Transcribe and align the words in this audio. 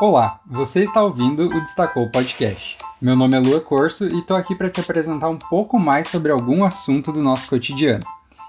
Olá, 0.00 0.38
você 0.46 0.84
está 0.84 1.02
ouvindo 1.02 1.48
o 1.48 1.60
Destacou 1.60 2.08
Podcast. 2.08 2.78
Meu 3.02 3.16
nome 3.16 3.36
é 3.36 3.40
Lua 3.40 3.60
Corso 3.60 4.06
e 4.06 4.20
estou 4.20 4.36
aqui 4.36 4.54
para 4.54 4.70
te 4.70 4.80
apresentar 4.80 5.28
um 5.28 5.36
pouco 5.36 5.76
mais 5.76 6.06
sobre 6.06 6.30
algum 6.30 6.64
assunto 6.64 7.10
do 7.10 7.20
nosso 7.20 7.48
cotidiano. 7.48 8.04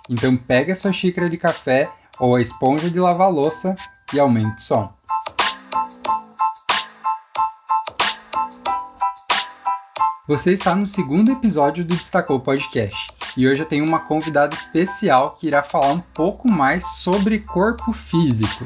Então 0.07 0.37
pega 0.37 0.75
sua 0.75 0.93
xícara 0.93 1.27
de 1.27 1.37
café 1.37 1.91
ou 2.19 2.35
a 2.35 2.41
esponja 2.41 2.87
de 2.87 2.99
lavar 2.99 3.31
louça 3.31 3.73
e 4.13 4.19
aumente 4.19 4.57
o 4.57 4.61
som. 4.61 4.93
Você 10.27 10.53
está 10.53 10.75
no 10.75 10.85
segundo 10.85 11.31
episódio 11.31 11.83
do 11.83 11.95
Destacou 11.95 12.39
Podcast 12.39 12.95
e 13.35 13.47
hoje 13.47 13.63
eu 13.63 13.65
tenho 13.65 13.87
uma 13.87 14.01
convidada 14.01 14.53
especial 14.53 15.31
que 15.31 15.47
irá 15.47 15.63
falar 15.63 15.93
um 15.93 15.99
pouco 15.99 16.47
mais 16.47 16.85
sobre 16.97 17.39
corpo 17.39 17.91
físico. 17.91 18.65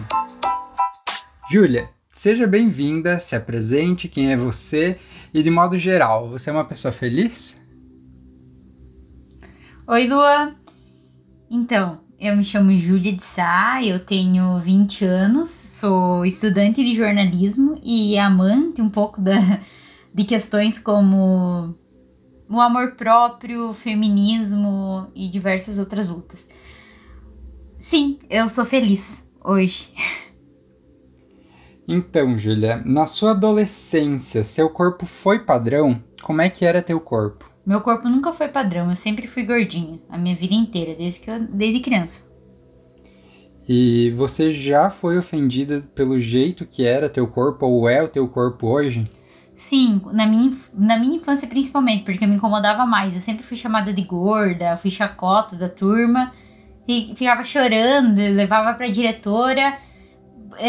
Júlia, 1.50 1.90
seja 2.23 2.48
bem-vinda, 2.48 3.20
se 3.20 3.36
apresente, 3.36 4.08
quem 4.08 4.32
é 4.32 4.38
você 4.38 4.98
e 5.34 5.44
de 5.44 5.50
modo 5.52 5.77
geral, 5.77 6.30
você 6.30 6.49
é 6.49 6.54
uma 6.54 6.63
pessoa 6.63 6.94
feliz? 6.94 7.62
Oi, 9.86 10.08
Lua. 10.08 10.55
Então, 11.52 11.99
eu 12.18 12.34
me 12.38 12.44
chamo 12.46 12.73
Júlia 12.77 13.12
de 13.12 13.22
Sá, 13.22 13.84
eu 13.84 13.99
tenho 13.99 14.58
20 14.59 15.04
anos, 15.04 15.49
sou 15.49 16.26
estudante 16.26 16.82
de 16.82 16.96
jornalismo 16.96 17.77
e 17.84 18.18
amante 18.18 18.82
um 18.82 18.90
pouco 18.90 19.20
da, 19.20 19.60
de 20.13 20.24
questões 20.24 20.80
como 20.80 21.76
o 22.48 22.62
amor 22.62 22.94
próprio, 22.94 23.74
feminismo 23.74 25.12
e 25.13 25.27
diversas 25.27 25.77
outras 25.77 26.08
lutas. 26.08 26.48
Sim, 27.77 28.18
eu 28.30 28.48
sou 28.48 28.63
feliz 28.63 29.30
hoje. 29.44 29.91
Então, 31.88 32.38
Júlia, 32.38 32.82
na 32.86 33.05
sua 33.05 33.32
adolescência, 33.32 34.44
seu 34.44 34.70
corpo 34.70 35.05
foi 35.05 35.40
padrão? 35.40 36.02
Como 36.21 36.41
é 36.41 36.49
que 36.49 36.66
era 36.66 36.82
teu 36.82 36.99
corpo? 36.99 37.52
Meu 37.66 37.82
corpo 37.82 38.07
nunca 38.07 38.32
foi 38.32 38.48
padrão, 38.48 38.90
eu 38.90 38.96
sempre 38.96 39.27
fui 39.27 39.44
gordinha, 39.44 39.99
a 40.10 40.18
minha 40.18 40.35
vida 40.35 40.54
inteira, 40.54 40.96
desde, 40.96 41.20
que 41.20 41.30
eu, 41.30 41.40
desde 41.40 41.82
criança. 41.82 42.26
E 43.68 44.12
você 44.12 44.54
já 44.54 44.90
foi 44.90 45.18
ofendida 45.18 45.84
pelo 45.94 46.20
jeito 46.20 46.66
que 46.66 46.85
era 46.85 47.10
teu 47.10 47.27
corpo 47.27 47.66
ou 47.66 47.88
é 47.88 48.02
o 48.02 48.07
teu 48.07 48.27
corpo 48.27 48.68
hoje? 48.68 49.05
Sim, 49.55 50.02
na 50.12 50.26
minha, 50.26 50.52
na 50.74 50.98
minha 50.98 51.18
infância 51.18 51.48
principalmente, 51.48 52.04
porque 52.04 52.26
me 52.26 52.35
incomodava 52.35 52.85
mais. 52.85 53.13
Eu 53.13 53.22
sempre 53.22 53.44
fui 53.44 53.55
chamada 53.55 53.94
de 53.94 54.02
gorda, 54.02 54.77
fui 54.77 54.90
chacota 54.90 55.55
da 55.55 55.70
turma, 55.70 56.34
e 56.88 57.13
ficava 57.16 57.44
chorando, 57.44 58.18
levava 58.18 58.74
pra 58.74 58.88
diretora 58.88 59.77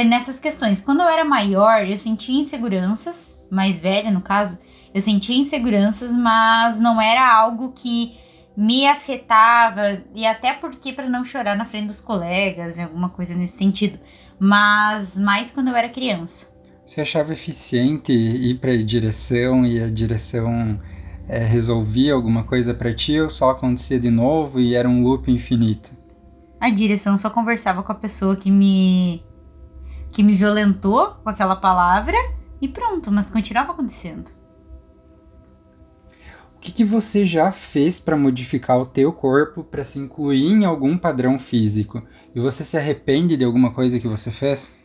nessas 0.04 0.38
questões. 0.38 0.80
Quando 0.80 1.00
eu 1.00 1.08
era 1.08 1.24
maior, 1.24 1.84
eu 1.86 1.98
sentia 1.98 2.38
inseguranças, 2.38 3.34
mais 3.50 3.78
velha 3.78 4.10
no 4.10 4.20
caso, 4.20 4.58
eu 4.92 5.00
sentia 5.00 5.36
inseguranças, 5.36 6.14
mas 6.16 6.78
não 6.78 7.00
era 7.00 7.26
algo 7.34 7.72
que 7.72 8.16
me 8.56 8.86
afetava, 8.86 10.00
e 10.14 10.24
até 10.24 10.52
porque 10.52 10.92
para 10.92 11.08
não 11.08 11.24
chorar 11.24 11.56
na 11.56 11.66
frente 11.66 11.88
dos 11.88 12.00
colegas, 12.00 12.78
alguma 12.78 13.08
coisa 13.08 13.34
nesse 13.34 13.56
sentido, 13.56 13.98
mas 14.38 15.18
mais 15.18 15.50
quando 15.50 15.68
eu 15.68 15.76
era 15.76 15.88
criança. 15.88 16.54
Você 16.86 17.00
achava 17.00 17.32
eficiente 17.32 18.12
ir 18.12 18.58
para 18.60 18.70
a 18.70 18.82
direção 18.82 19.66
e 19.66 19.82
a 19.82 19.88
direção 19.88 20.80
é, 21.26 21.38
resolvia 21.38 22.14
alguma 22.14 22.44
coisa 22.44 22.74
para 22.74 22.94
ti 22.94 23.18
ou 23.18 23.30
só 23.30 23.50
acontecia 23.50 23.98
de 23.98 24.10
novo 24.10 24.60
e 24.60 24.74
era 24.74 24.88
um 24.88 25.02
loop 25.02 25.30
infinito? 25.32 25.92
A 26.60 26.70
direção 26.70 27.16
só 27.16 27.30
conversava 27.30 27.82
com 27.82 27.90
a 27.90 27.94
pessoa 27.94 28.36
que 28.36 28.50
me 28.50 29.22
que 30.14 30.22
me 30.22 30.32
violentou 30.32 31.16
com 31.24 31.28
aquela 31.28 31.56
palavra 31.56 32.16
e 32.62 32.68
pronto, 32.68 33.10
mas 33.10 33.32
continuava 33.32 33.72
acontecendo. 33.72 34.30
O 36.56 36.60
que, 36.60 36.70
que 36.70 36.84
você 36.84 37.26
já 37.26 37.50
fez 37.50 37.98
para 37.98 38.16
modificar 38.16 38.78
o 38.80 38.86
teu 38.86 39.12
corpo 39.12 39.64
para 39.64 39.84
se 39.84 39.98
incluir 39.98 40.52
em 40.52 40.64
algum 40.64 40.96
padrão 40.96 41.38
físico? 41.38 42.00
E 42.34 42.40
você 42.40 42.64
se 42.64 42.78
arrepende 42.78 43.36
de 43.36 43.44
alguma 43.44 43.74
coisa 43.74 43.98
que 43.98 44.06
você 44.06 44.30
fez? 44.30 44.78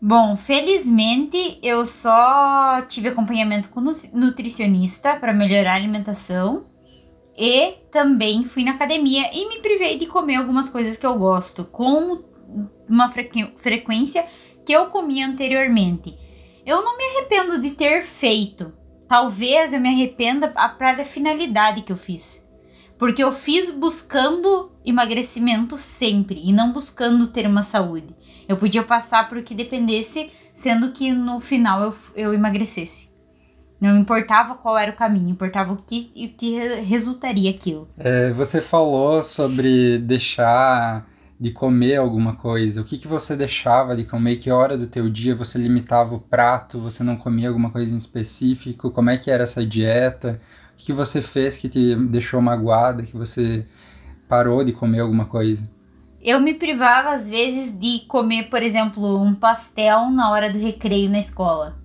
Bom, 0.00 0.36
felizmente 0.36 1.58
eu 1.62 1.86
só 1.86 2.82
tive 2.86 3.08
acompanhamento 3.08 3.70
com 3.70 3.80
nutricionista 4.12 5.16
para 5.16 5.32
melhorar 5.32 5.72
a 5.72 5.76
alimentação 5.76 6.66
e 7.36 7.72
também 7.90 8.44
fui 8.44 8.62
na 8.62 8.72
academia 8.72 9.30
e 9.32 9.48
me 9.48 9.60
privei 9.60 9.98
de 9.98 10.06
comer 10.06 10.36
algumas 10.36 10.68
coisas 10.68 10.98
que 10.98 11.06
eu 11.06 11.18
gosto 11.18 11.64
com 11.64 12.22
uma 12.88 13.10
frequência 13.10 14.26
que 14.64 14.72
eu 14.72 14.86
comia 14.86 15.26
anteriormente. 15.26 16.16
Eu 16.64 16.82
não 16.82 16.96
me 16.96 17.04
arrependo 17.04 17.60
de 17.60 17.70
ter 17.70 18.02
feito. 18.02 18.72
Talvez 19.06 19.72
eu 19.72 19.80
me 19.80 19.88
arrependa 19.88 20.48
para 20.48 21.02
a 21.02 21.04
finalidade 21.04 21.82
que 21.82 21.92
eu 21.92 21.96
fiz. 21.96 22.48
Porque 22.98 23.22
eu 23.22 23.32
fiz 23.32 23.70
buscando 23.70 24.72
emagrecimento 24.84 25.76
sempre 25.76 26.40
e 26.42 26.52
não 26.52 26.72
buscando 26.72 27.26
ter 27.26 27.46
uma 27.46 27.62
saúde. 27.62 28.14
Eu 28.48 28.56
podia 28.56 28.82
passar 28.82 29.28
por 29.28 29.42
que 29.42 29.54
dependesse, 29.54 30.30
sendo 30.52 30.92
que 30.92 31.12
no 31.12 31.40
final 31.40 31.82
eu, 31.82 31.94
eu 32.14 32.34
emagrecesse. 32.34 33.12
Não 33.80 33.98
importava 33.98 34.54
qual 34.54 34.78
era 34.78 34.90
o 34.90 34.96
caminho, 34.96 35.28
importava 35.28 35.72
o 35.72 35.76
que, 35.76 36.10
o 36.16 36.38
que 36.38 36.58
resultaria 36.82 37.50
aquilo. 37.50 37.88
É, 37.98 38.32
você 38.32 38.60
falou 38.60 39.22
sobre 39.22 39.98
deixar 39.98 41.06
de 41.44 41.50
comer 41.50 41.96
alguma 41.96 42.34
coisa. 42.36 42.80
O 42.80 42.84
que, 42.84 42.96
que 42.96 43.06
você 43.06 43.36
deixava 43.36 43.94
de 43.94 44.04
comer? 44.04 44.36
Que 44.36 44.50
hora 44.50 44.78
do 44.78 44.86
teu 44.86 45.10
dia 45.10 45.34
você 45.34 45.58
limitava 45.58 46.14
o 46.14 46.18
prato? 46.18 46.80
Você 46.80 47.04
não 47.04 47.16
comia 47.16 47.48
alguma 47.48 47.68
coisa 47.68 47.92
em 47.92 47.98
específico? 47.98 48.90
Como 48.90 49.10
é 49.10 49.18
que 49.18 49.30
era 49.30 49.44
essa 49.44 49.62
dieta? 49.62 50.40
O 50.72 50.76
que, 50.78 50.86
que 50.86 50.92
você 50.94 51.20
fez 51.20 51.58
que 51.58 51.68
te 51.68 51.94
deixou 51.96 52.40
magoada? 52.40 53.02
Que 53.02 53.14
você 53.14 53.66
parou 54.26 54.64
de 54.64 54.72
comer 54.72 55.00
alguma 55.00 55.26
coisa? 55.26 55.68
Eu 56.22 56.40
me 56.40 56.54
privava 56.54 57.10
às 57.10 57.28
vezes 57.28 57.78
de 57.78 58.06
comer, 58.08 58.44
por 58.44 58.62
exemplo, 58.62 59.22
um 59.22 59.34
pastel 59.34 60.10
na 60.10 60.30
hora 60.30 60.48
do 60.48 60.58
recreio 60.58 61.10
na 61.10 61.18
escola, 61.18 61.76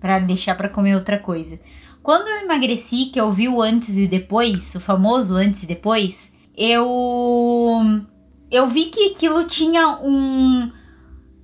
para 0.00 0.18
deixar 0.18 0.56
para 0.56 0.68
comer 0.68 0.96
outra 0.96 1.20
coisa. 1.20 1.60
Quando 2.02 2.26
eu 2.26 2.42
emagreci, 2.42 3.04
que 3.04 3.20
eu 3.20 3.30
vi 3.30 3.48
o 3.48 3.62
antes 3.62 3.96
e 3.96 4.06
o 4.06 4.08
depois, 4.08 4.74
o 4.74 4.80
famoso 4.80 5.36
antes 5.36 5.62
e 5.62 5.66
depois, 5.68 6.34
eu 6.56 8.04
eu 8.54 8.68
vi 8.68 8.84
que 8.84 9.10
aquilo 9.10 9.46
tinha 9.48 9.98
um 10.00 10.70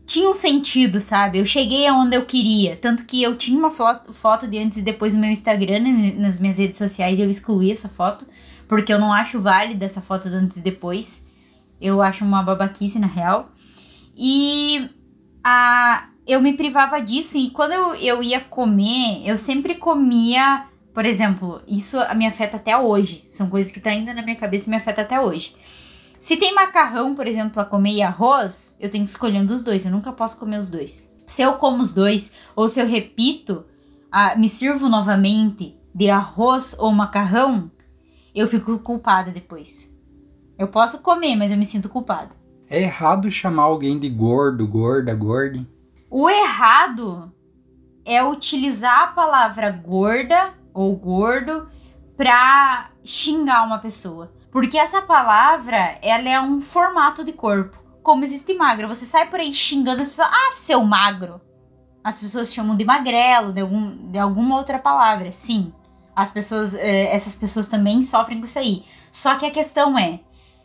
tinha 0.06 0.28
um 0.28 0.34
sentido, 0.34 1.00
sabe? 1.00 1.38
Eu 1.38 1.46
cheguei 1.46 1.86
aonde 1.86 2.16
eu 2.16 2.24
queria, 2.24 2.76
tanto 2.76 3.04
que 3.04 3.22
eu 3.22 3.36
tinha 3.36 3.58
uma 3.58 3.70
foto, 3.70 4.12
foto 4.12 4.46
de 4.46 4.58
antes 4.58 4.78
e 4.78 4.82
depois 4.82 5.14
no 5.14 5.20
meu 5.20 5.30
Instagram, 5.30 5.80
né, 5.80 6.14
nas 6.16 6.40
minhas 6.40 6.58
redes 6.58 6.78
sociais, 6.78 7.18
e 7.18 7.22
eu 7.22 7.30
excluí 7.30 7.70
essa 7.70 7.88
foto, 7.88 8.26
porque 8.66 8.92
eu 8.92 8.98
não 8.98 9.12
acho 9.12 9.40
válida 9.40 9.84
essa 9.84 10.00
foto 10.00 10.28
do 10.28 10.36
antes 10.36 10.58
e 10.58 10.62
depois. 10.62 11.24
Eu 11.80 12.02
acho 12.02 12.24
uma 12.24 12.42
babaquice, 12.42 12.98
na 12.98 13.06
real. 13.06 13.50
E 14.16 14.90
a, 15.44 16.08
eu 16.26 16.40
me 16.40 16.52
privava 16.52 17.00
disso. 17.00 17.38
E 17.38 17.50
quando 17.50 17.72
eu, 17.72 17.94
eu 17.94 18.22
ia 18.22 18.40
comer, 18.40 19.22
eu 19.24 19.38
sempre 19.38 19.76
comia. 19.76 20.66
Por 20.92 21.06
exemplo, 21.06 21.62
isso 21.66 21.98
me 22.16 22.26
afeta 22.26 22.56
até 22.56 22.76
hoje. 22.76 23.24
São 23.30 23.48
coisas 23.48 23.72
que 23.72 23.80
tá 23.80 23.90
ainda 23.90 24.12
na 24.12 24.22
minha 24.22 24.36
cabeça 24.36 24.66
e 24.66 24.70
me 24.70 24.76
afeta 24.76 25.02
até 25.02 25.20
hoje. 25.20 25.54
Se 26.20 26.36
tem 26.36 26.54
macarrão, 26.54 27.14
por 27.14 27.26
exemplo, 27.26 27.52
para 27.52 27.64
comer 27.64 27.92
e 27.92 28.02
arroz, 28.02 28.76
eu 28.78 28.90
tenho 28.90 29.04
que 29.04 29.10
escolher 29.10 29.40
um 29.40 29.46
dos 29.46 29.64
dois. 29.64 29.86
Eu 29.86 29.90
nunca 29.90 30.12
posso 30.12 30.38
comer 30.38 30.58
os 30.58 30.68
dois. 30.68 31.10
Se 31.26 31.40
eu 31.40 31.54
como 31.54 31.82
os 31.82 31.94
dois, 31.94 32.34
ou 32.54 32.68
se 32.68 32.78
eu 32.78 32.86
repito, 32.86 33.64
ah, 34.12 34.36
me 34.36 34.46
sirvo 34.46 34.86
novamente 34.86 35.74
de 35.94 36.10
arroz 36.10 36.76
ou 36.78 36.92
macarrão, 36.92 37.70
eu 38.34 38.46
fico 38.46 38.78
culpada 38.80 39.30
depois. 39.30 39.96
Eu 40.58 40.68
posso 40.68 40.98
comer, 40.98 41.36
mas 41.36 41.50
eu 41.50 41.56
me 41.56 41.64
sinto 41.64 41.88
culpada. 41.88 42.36
É 42.68 42.82
errado 42.82 43.30
chamar 43.30 43.62
alguém 43.62 43.98
de 43.98 44.10
gordo, 44.10 44.68
gorda, 44.68 45.14
gorda? 45.14 45.66
O 46.10 46.28
errado 46.28 47.32
é 48.04 48.22
utilizar 48.22 49.04
a 49.04 49.06
palavra 49.06 49.70
gorda 49.70 50.52
ou 50.74 50.94
gordo 50.94 51.66
pra 52.14 52.90
xingar 53.02 53.66
uma 53.66 53.78
pessoa. 53.78 54.30
Porque 54.50 54.76
essa 54.76 55.00
palavra, 55.00 55.98
ela 56.02 56.28
é 56.28 56.40
um 56.40 56.60
formato 56.60 57.24
de 57.24 57.32
corpo. 57.32 57.78
Como 58.02 58.24
existe 58.24 58.54
magro, 58.54 58.88
você 58.88 59.04
sai 59.04 59.28
por 59.28 59.38
aí 59.38 59.52
xingando 59.52 60.00
as 60.00 60.08
pessoas, 60.08 60.28
ah, 60.30 60.52
seu 60.52 60.82
magro. 60.82 61.40
As 62.02 62.18
pessoas 62.18 62.52
chamam 62.52 62.76
de 62.76 62.84
magrelo, 62.84 63.52
de, 63.52 63.60
algum, 63.60 64.10
de 64.10 64.18
alguma 64.18 64.56
outra 64.56 64.78
palavra, 64.78 65.30
sim. 65.30 65.72
As 66.16 66.30
pessoas, 66.30 66.74
eh, 66.74 67.14
essas 67.14 67.36
pessoas 67.36 67.68
também 67.68 68.02
sofrem 68.02 68.38
com 68.40 68.46
isso 68.46 68.58
aí. 68.58 68.84
Só 69.12 69.36
que 69.36 69.46
a 69.46 69.50
questão 69.50 69.98
é, 69.98 70.20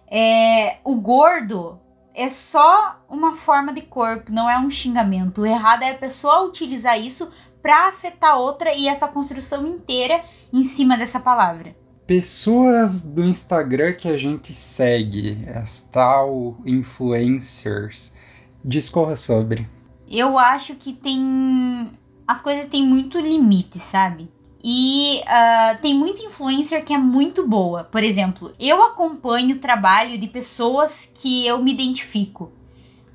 é, 0.09 0.77
o 0.83 0.95
gordo 0.95 1.79
é 2.13 2.29
só 2.29 2.99
uma 3.09 3.35
forma 3.35 3.73
de 3.73 3.81
corpo, 3.81 4.31
não 4.31 4.49
é 4.49 4.57
um 4.57 4.71
xingamento. 4.71 5.41
O 5.41 5.45
errado 5.45 5.83
é 5.83 5.91
a 5.91 5.97
pessoa 5.97 6.45
utilizar 6.45 6.99
isso 6.99 7.29
para 7.61 7.89
afetar 7.89 8.37
outra 8.37 8.73
e 8.75 8.87
essa 8.87 9.07
construção 9.07 9.67
inteira 9.67 10.23
em 10.53 10.63
cima 10.63 10.97
dessa 10.97 11.19
palavra. 11.19 11.75
Pessoas 12.07 13.01
do 13.01 13.23
Instagram 13.23 13.93
que 13.93 14.07
a 14.07 14.17
gente 14.17 14.53
segue, 14.53 15.39
as 15.55 15.81
tal 15.81 16.57
influencers, 16.63 18.15
discorra 18.63 19.15
sobre. 19.15 19.67
Eu 20.07 20.37
acho 20.37 20.75
que 20.75 20.93
tem. 20.93 21.91
As 22.27 22.41
coisas 22.41 22.67
têm 22.67 22.85
muito 22.85 23.19
limite, 23.19 23.79
sabe? 23.79 24.29
E 24.63 25.21
uh, 25.21 25.81
tem 25.81 25.95
muita 25.95 26.21
influencer 26.23 26.83
que 26.83 26.93
é 26.93 26.97
muito 26.97 27.47
boa. 27.47 27.83
Por 27.83 28.03
exemplo, 28.03 28.53
eu 28.59 28.83
acompanho 28.83 29.55
o 29.55 29.59
trabalho 29.59 30.17
de 30.17 30.27
pessoas 30.27 31.11
que 31.11 31.45
eu 31.45 31.61
me 31.61 31.71
identifico. 31.71 32.51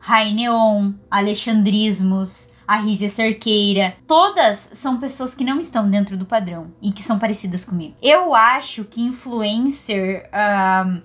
Raineon, 0.00 0.92
Alexandrismos, 1.10 2.52
a 2.70 2.76
Rízia 2.76 3.08
Cerqueira. 3.08 3.96
Todas 4.06 4.70
são 4.74 4.96
pessoas 4.96 5.34
que 5.34 5.42
não 5.42 5.58
estão 5.58 5.90
dentro 5.90 6.16
do 6.16 6.24
padrão 6.24 6.72
e 6.80 6.92
que 6.92 7.02
são 7.02 7.18
parecidas 7.18 7.64
comigo. 7.64 7.96
Eu 8.00 8.32
acho 8.32 8.84
que 8.84 9.02
influencer. 9.02 10.30
Uh, 10.30 11.02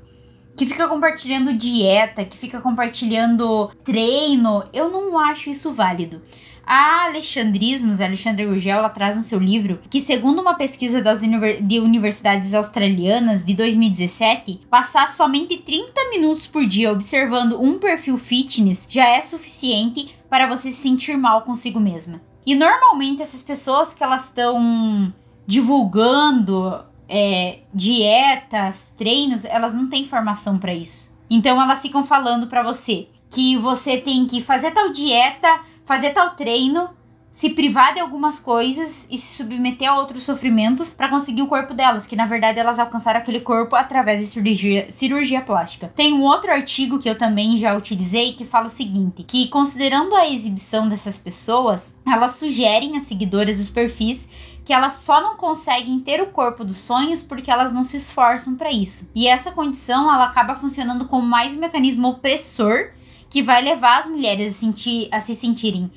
que 0.56 0.66
fica 0.66 0.88
compartilhando 0.88 1.52
dieta, 1.52 2.24
que 2.24 2.38
fica 2.38 2.62
compartilhando 2.62 3.70
treino, 3.84 4.64
eu 4.72 4.90
não 4.90 5.18
acho 5.18 5.50
isso 5.50 5.72
válido. 5.72 6.22
A 6.66 7.06
Alexandrismos, 7.06 8.00
a 8.00 8.06
Alexandra 8.06 8.46
Gurgel, 8.46 8.78
ela 8.78 8.90
traz 8.90 9.16
no 9.16 9.22
seu 9.22 9.38
livro 9.38 9.80
que, 9.90 10.00
segundo 10.00 10.42
uma 10.42 10.56
pesquisa 10.56 11.02
das 11.02 11.22
de 11.62 11.80
universidades 11.80 12.54
australianas 12.54 13.44
de 13.44 13.54
2017, 13.54 14.62
passar 14.70 15.08
somente 15.08 15.58
30 15.58 16.10
minutos 16.12 16.48
por 16.48 16.66
dia 16.66 16.92
observando 16.92 17.62
um 17.62 17.78
perfil 17.78 18.18
fitness 18.18 18.88
já 18.90 19.08
é 19.08 19.22
suficiente 19.22 20.16
para 20.36 20.48
você 20.48 20.70
se 20.70 20.82
sentir 20.82 21.16
mal 21.16 21.44
consigo 21.44 21.80
mesma. 21.80 22.22
E 22.46 22.56
normalmente 22.56 23.22
essas 23.22 23.42
pessoas 23.42 23.94
que 23.94 24.04
elas 24.04 24.26
estão 24.26 25.14
divulgando 25.48 26.84
é, 27.08 27.60
dietas, 27.74 28.94
treinos, 28.98 29.46
elas 29.46 29.74
não 29.74 29.88
têm 29.88 30.04
formação 30.04 30.58
para 30.58 30.74
isso. 30.74 31.10
Então 31.30 31.62
elas 31.62 31.82
ficam 31.82 32.06
falando 32.06 32.48
para 32.48 32.62
você 32.64 33.08
que 33.30 33.56
você 33.56 33.96
tem 33.96 34.26
que 34.26 34.42
fazer 34.42 34.72
tal 34.72 34.92
dieta, 34.92 35.62
fazer 35.86 36.10
tal 36.10 36.32
treino, 36.32 36.90
se 37.36 37.50
privar 37.50 37.94
de 37.94 38.00
algumas 38.00 38.40
coisas 38.40 39.10
e 39.12 39.18
se 39.18 39.36
submeter 39.36 39.92
a 39.92 40.00
outros 40.00 40.24
sofrimentos 40.24 40.96
para 40.96 41.10
conseguir 41.10 41.42
o 41.42 41.48
corpo 41.48 41.74
delas, 41.74 42.08
que 42.08 42.16
na 42.16 42.26
verdade 42.26 42.60
elas 42.60 42.80
alcançaram 42.80 43.20
aquele 43.20 43.42
corpo 43.42 43.76
através 43.76 44.22
de 44.22 44.26
cirurgia, 44.26 44.90
cirurgia 44.90 45.42
plástica. 45.42 45.92
Tem 45.94 46.14
um 46.14 46.22
outro 46.22 46.50
artigo 46.50 46.98
que 46.98 47.10
eu 47.10 47.18
também 47.18 47.58
já 47.58 47.76
utilizei 47.76 48.32
que 48.32 48.46
fala 48.46 48.68
o 48.68 48.70
seguinte, 48.70 49.22
que 49.24 49.50
considerando 49.50 50.16
a 50.16 50.30
exibição 50.30 50.88
dessas 50.88 51.20
pessoas, 51.20 51.98
elas 52.08 52.38
sugerem 52.38 52.96
às 52.96 53.04
seguidoras 53.04 53.58
dos 53.58 53.70
perfis 53.70 54.30
que 54.64 54.72
elas 54.72 54.94
só 54.94 55.20
não 55.20 55.36
conseguem 55.36 56.00
ter 56.00 56.22
o 56.22 56.28
corpo 56.28 56.64
dos 56.64 56.78
sonhos 56.78 57.22
porque 57.22 57.52
elas 57.52 57.74
não 57.74 57.84
se 57.84 57.98
esforçam 57.98 58.56
para 58.56 58.72
isso. 58.72 59.12
E 59.14 59.28
essa 59.28 59.52
condição 59.52 60.12
ela 60.12 60.24
acaba 60.24 60.56
funcionando 60.56 61.06
como 61.06 61.28
mais 61.28 61.54
um 61.54 61.60
mecanismo 61.60 62.08
opressor 62.08 62.92
que 63.30 63.44
vai 63.44 63.62
levar 63.62 64.00
as 64.00 64.08
mulheres 64.08 64.56
a, 64.56 64.58
sentir, 64.58 65.10
a 65.12 65.20
se 65.20 65.36
sentirem 65.36 65.92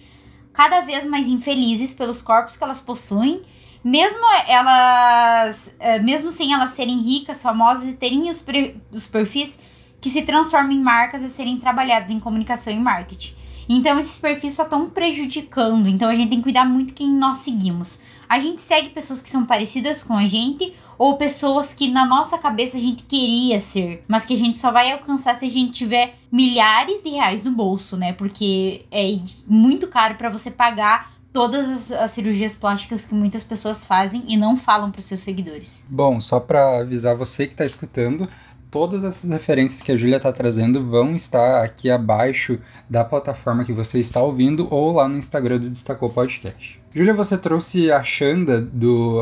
cada 0.58 0.80
vez 0.80 1.06
mais 1.06 1.28
infelizes 1.28 1.94
pelos 1.94 2.20
corpos 2.20 2.56
que 2.56 2.64
elas 2.64 2.80
possuem, 2.80 3.42
mesmo 3.84 4.18
elas, 4.48 5.72
eh, 5.78 6.00
mesmo 6.00 6.32
sem 6.32 6.52
elas 6.52 6.70
serem 6.70 6.98
ricas, 6.98 7.40
famosas 7.40 7.92
e 7.92 7.96
terem 7.96 8.28
os, 8.28 8.44
os 8.90 9.06
perfis 9.06 9.62
que 10.00 10.10
se 10.10 10.22
transformam 10.22 10.72
em 10.72 10.80
marcas 10.80 11.22
a 11.22 11.28
serem 11.28 11.58
trabalhados 11.58 12.10
em 12.10 12.18
comunicação 12.18 12.72
e 12.72 12.76
marketing. 12.76 13.36
Então 13.68 14.00
esses 14.00 14.18
perfis 14.18 14.54
só 14.54 14.64
estão 14.64 14.90
prejudicando, 14.90 15.88
então 15.88 16.08
a 16.08 16.14
gente 16.16 16.30
tem 16.30 16.38
que 16.38 16.44
cuidar 16.44 16.64
muito 16.64 16.92
quem 16.92 17.08
nós 17.08 17.38
seguimos. 17.38 18.00
A 18.28 18.38
gente 18.40 18.60
segue 18.60 18.90
pessoas 18.90 19.20
que 19.20 19.28
são 19.28 19.46
parecidas 19.46 20.02
com 20.02 20.14
a 20.14 20.26
gente 20.26 20.74
ou 20.98 21.16
pessoas 21.16 21.72
que 21.72 21.88
na 21.88 22.04
nossa 22.04 22.36
cabeça 22.36 22.76
a 22.76 22.80
gente 22.80 23.04
queria 23.04 23.60
ser, 23.60 24.04
mas 24.06 24.24
que 24.24 24.34
a 24.34 24.36
gente 24.36 24.58
só 24.58 24.70
vai 24.70 24.90
alcançar 24.92 25.34
se 25.34 25.46
a 25.46 25.50
gente 25.50 25.72
tiver 25.72 26.14
milhares 26.30 27.02
de 27.02 27.10
reais 27.10 27.42
no 27.42 27.52
bolso, 27.52 27.96
né? 27.96 28.12
Porque 28.12 28.84
é 28.90 29.18
muito 29.46 29.86
caro 29.86 30.16
para 30.16 30.28
você 30.28 30.50
pagar 30.50 31.12
todas 31.32 31.68
as, 31.68 31.92
as, 31.92 32.10
cirurgias 32.10 32.54
plásticas 32.54 33.04
que 33.04 33.14
muitas 33.14 33.44
pessoas 33.44 33.84
fazem 33.84 34.24
e 34.26 34.36
não 34.36 34.56
falam 34.56 34.90
para 34.90 35.00
seus 35.00 35.20
seguidores. 35.20 35.84
Bom, 35.88 36.20
só 36.20 36.40
para 36.40 36.80
avisar 36.80 37.14
você 37.14 37.46
que 37.46 37.54
está 37.54 37.64
escutando, 37.64 38.28
todas 38.70 39.04
essas 39.04 39.30
referências 39.30 39.82
que 39.82 39.92
a 39.92 39.96
Júlia 39.96 40.16
está 40.16 40.32
trazendo 40.32 40.84
vão 40.84 41.14
estar 41.14 41.62
aqui 41.62 41.90
abaixo 41.90 42.58
da 42.88 43.04
plataforma 43.04 43.64
que 43.64 43.72
você 43.72 44.00
está 44.00 44.20
ouvindo 44.20 44.66
ou 44.70 44.92
lá 44.92 45.08
no 45.08 45.16
Instagram 45.16 45.58
do 45.58 45.70
Destacou 45.70 46.10
Podcast. 46.10 46.77
Júlia, 46.94 47.12
você 47.12 47.36
trouxe 47.36 47.92
a 47.92 48.02
Xanda 48.02 48.60
do 48.60 49.20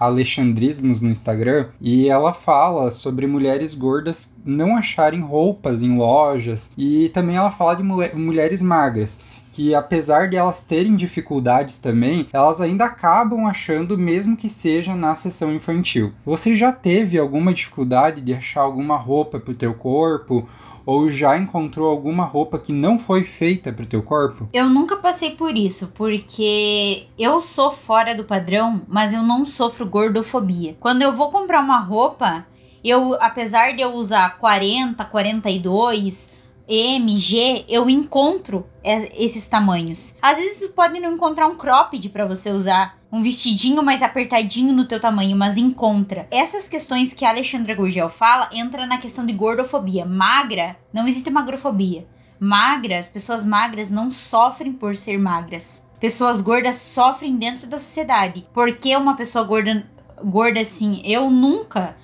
Alexandrismos 0.00 1.02
no 1.02 1.10
Instagram 1.10 1.66
e 1.80 2.08
ela 2.08 2.32
fala 2.32 2.90
sobre 2.90 3.26
mulheres 3.26 3.74
gordas 3.74 4.34
não 4.44 4.76
acharem 4.76 5.20
roupas 5.20 5.82
em 5.82 5.96
lojas 5.96 6.72
e 6.76 7.10
também 7.10 7.36
ela 7.36 7.50
fala 7.50 7.76
de 7.76 7.82
mulher, 7.82 8.16
mulheres 8.16 8.62
magras 8.62 9.20
que 9.52 9.74
apesar 9.74 10.28
de 10.28 10.36
elas 10.36 10.64
terem 10.64 10.96
dificuldades 10.96 11.78
também, 11.78 12.26
elas 12.32 12.60
ainda 12.60 12.86
acabam 12.86 13.46
achando 13.46 13.98
mesmo 13.98 14.36
que 14.36 14.48
seja 14.48 14.96
na 14.96 15.14
sessão 15.14 15.52
infantil. 15.52 16.12
Você 16.24 16.56
já 16.56 16.72
teve 16.72 17.18
alguma 17.18 17.52
dificuldade 17.52 18.22
de 18.22 18.32
achar 18.32 18.62
alguma 18.62 18.96
roupa 18.96 19.38
para 19.38 19.52
o 19.52 19.56
teu 19.56 19.74
corpo 19.74 20.48
ou 20.84 21.10
já 21.10 21.36
encontrou 21.38 21.88
alguma 21.88 22.24
roupa 22.24 22.58
que 22.58 22.72
não 22.72 22.98
foi 22.98 23.24
feita 23.24 23.72
para 23.72 23.84
o 23.84 23.88
teu 23.88 24.02
corpo? 24.02 24.48
Eu 24.52 24.68
nunca 24.68 24.96
passei 24.96 25.30
por 25.32 25.56
isso, 25.56 25.92
porque 25.94 27.04
eu 27.18 27.40
sou 27.40 27.70
fora 27.70 28.14
do 28.14 28.24
padrão, 28.24 28.82
mas 28.88 29.12
eu 29.12 29.22
não 29.22 29.46
sofro 29.46 29.86
gordofobia. 29.86 30.76
Quando 30.80 31.02
eu 31.02 31.12
vou 31.12 31.30
comprar 31.30 31.60
uma 31.60 31.78
roupa, 31.78 32.46
eu, 32.84 33.16
apesar 33.20 33.74
de 33.74 33.82
eu 33.82 33.92
usar 33.92 34.38
40, 34.38 35.04
42, 35.04 36.32
MG, 36.68 37.64
eu 37.68 37.90
encontro 37.90 38.66
esses 38.84 39.48
tamanhos. 39.48 40.16
Às 40.22 40.38
vezes 40.38 40.58
você 40.58 40.68
pode 40.68 40.98
não 41.00 41.14
encontrar 41.14 41.46
um 41.46 41.56
cropped 41.56 42.08
para 42.08 42.24
você 42.24 42.50
usar, 42.50 42.98
um 43.10 43.22
vestidinho 43.22 43.82
mais 43.82 44.02
apertadinho 44.02 44.72
no 44.72 44.86
teu 44.86 45.00
tamanho, 45.00 45.36
mas 45.36 45.56
encontra. 45.56 46.26
Essas 46.30 46.68
questões 46.68 47.12
que 47.12 47.24
a 47.24 47.30
Alexandra 47.30 47.74
Gurgel 47.74 48.08
fala 48.08 48.48
entra 48.52 48.86
na 48.86 48.98
questão 48.98 49.26
de 49.26 49.32
gordofobia. 49.32 50.06
Magra, 50.06 50.76
não 50.92 51.06
existe 51.06 51.30
magrofobia. 51.30 52.06
Magras, 52.40 53.08
pessoas 53.08 53.44
magras 53.44 53.90
não 53.90 54.10
sofrem 54.10 54.72
por 54.72 54.96
ser 54.96 55.18
magras. 55.18 55.86
Pessoas 56.00 56.40
gordas 56.40 56.76
sofrem 56.76 57.36
dentro 57.36 57.66
da 57.66 57.78
sociedade. 57.78 58.46
Porque 58.52 58.96
uma 58.96 59.14
pessoa 59.14 59.44
gorda, 59.44 59.86
gorda 60.24 60.60
assim, 60.60 61.02
eu 61.04 61.30
nunca 61.30 61.96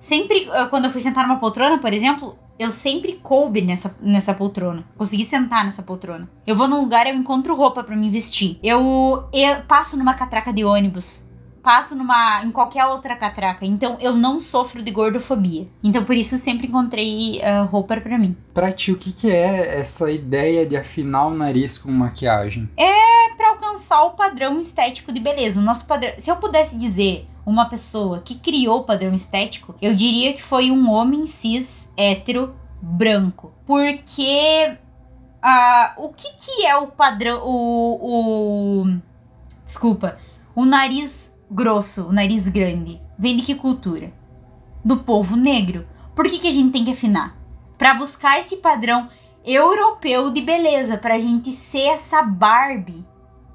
sempre 0.00 0.48
quando 0.70 0.86
eu 0.86 0.90
fui 0.90 1.00
sentar 1.00 1.26
numa 1.26 1.38
poltrona, 1.38 1.78
por 1.78 1.92
exemplo, 1.92 2.36
eu 2.60 2.70
sempre 2.70 3.14
coube 3.14 3.62
nessa, 3.62 3.96
nessa 4.02 4.34
poltrona. 4.34 4.84
Consegui 4.98 5.24
sentar 5.24 5.64
nessa 5.64 5.82
poltrona. 5.82 6.28
Eu 6.46 6.54
vou 6.54 6.68
num 6.68 6.82
lugar, 6.82 7.06
eu 7.06 7.14
encontro 7.14 7.56
roupa 7.56 7.82
para 7.82 7.96
me 7.96 8.10
vestir. 8.10 8.58
Eu, 8.62 9.24
eu 9.32 9.62
passo 9.66 9.96
numa 9.96 10.12
catraca 10.12 10.52
de 10.52 10.62
ônibus. 10.62 11.24
Passo 11.62 11.94
numa 11.94 12.44
em 12.44 12.50
qualquer 12.50 12.84
outra 12.84 13.16
catraca. 13.16 13.64
Então 13.64 13.96
eu 13.98 14.14
não 14.14 14.42
sofro 14.42 14.82
de 14.82 14.90
gordofobia. 14.90 15.68
Então 15.82 16.04
por 16.04 16.14
isso 16.14 16.34
eu 16.34 16.38
sempre 16.38 16.66
encontrei 16.66 17.40
uh, 17.40 17.64
roupa 17.64 17.98
para 17.98 18.18
mim. 18.18 18.36
Pra 18.52 18.70
ti, 18.70 18.92
o 18.92 18.98
que, 18.98 19.10
que 19.10 19.30
é 19.30 19.80
essa 19.80 20.10
ideia 20.10 20.66
de 20.66 20.76
afinar 20.76 21.28
o 21.28 21.34
nariz 21.34 21.78
com 21.78 21.90
maquiagem? 21.90 22.68
É 22.76 23.34
para 23.38 23.50
alcançar 23.50 24.02
o 24.02 24.10
padrão 24.10 24.60
estético 24.60 25.12
de 25.12 25.20
beleza. 25.20 25.60
O 25.60 25.62
nosso 25.62 25.86
padrão. 25.86 26.12
Se 26.18 26.30
eu 26.30 26.36
pudesse 26.36 26.78
dizer 26.78 27.26
uma 27.50 27.68
pessoa 27.68 28.20
que 28.20 28.36
criou 28.36 28.80
o 28.80 28.84
padrão 28.84 29.14
estético, 29.14 29.74
eu 29.82 29.94
diria 29.94 30.32
que 30.32 30.42
foi 30.42 30.70
um 30.70 30.90
homem 30.90 31.26
cis 31.26 31.92
hétero 31.96 32.54
branco. 32.80 33.52
Porque 33.66 34.78
o 35.96 36.08
que, 36.10 36.34
que 36.36 36.66
é 36.66 36.76
o 36.76 36.86
padrão. 36.88 37.42
O, 37.44 38.82
o. 38.82 39.00
Desculpa. 39.64 40.18
O 40.54 40.64
nariz 40.64 41.34
grosso, 41.50 42.06
o 42.08 42.12
nariz 42.12 42.48
grande. 42.48 43.00
Vem 43.18 43.36
de 43.36 43.42
que 43.42 43.54
cultura? 43.54 44.12
Do 44.84 44.98
povo 44.98 45.36
negro. 45.36 45.86
Por 46.14 46.26
que, 46.26 46.38
que 46.38 46.48
a 46.48 46.52
gente 46.52 46.72
tem 46.72 46.84
que 46.84 46.92
afinar? 46.92 47.36
Para 47.78 47.94
buscar 47.94 48.38
esse 48.38 48.56
padrão 48.56 49.08
europeu 49.44 50.30
de 50.30 50.40
beleza, 50.40 50.98
pra 50.98 51.18
gente 51.18 51.52
ser 51.52 51.86
essa 51.94 52.22
Barbie, 52.22 53.06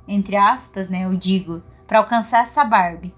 entre 0.07 0.35
aspas, 0.35 0.89
né, 0.89 1.05
eu 1.05 1.15
digo, 1.15 1.61
para 1.85 1.99
alcançar 1.99 2.43
essa 2.43 2.63
Barbie. 2.63 3.13